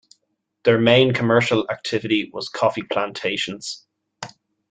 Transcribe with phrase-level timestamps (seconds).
[0.63, 3.85] Their main commercial activity was coffee plantations.